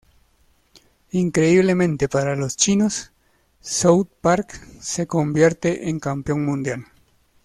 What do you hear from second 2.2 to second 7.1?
los chinos, South Park se convierte en campeón mundial.